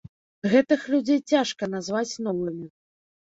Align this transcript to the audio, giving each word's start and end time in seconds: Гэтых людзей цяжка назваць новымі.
Гэтых 0.51 0.85
людзей 0.93 1.19
цяжка 1.35 1.69
назваць 1.75 2.19
новымі. 2.29 2.65